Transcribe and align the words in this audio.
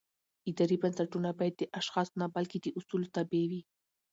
اداري 0.49 0.77
بنسټونه 0.83 1.29
باید 1.39 1.55
د 1.57 1.63
اشخاصو 1.79 2.13
نه 2.21 2.27
بلکې 2.35 2.57
د 2.61 2.67
اصولو 2.79 3.11
تابع 3.15 3.43
وي 3.49 3.61